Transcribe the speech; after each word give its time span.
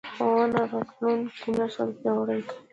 ښوونه 0.15 0.61
راتلونکی 0.71 1.49
نسل 1.57 1.89
پیاوړی 1.99 2.41
کوي 2.49 2.59